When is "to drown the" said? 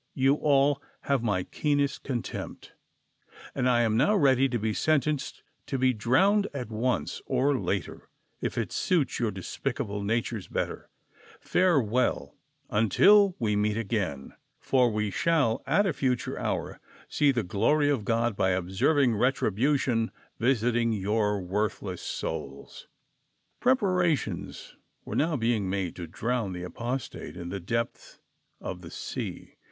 25.97-26.63